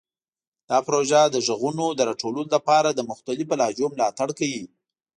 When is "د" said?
1.29-1.35, 1.93-1.99, 2.91-2.99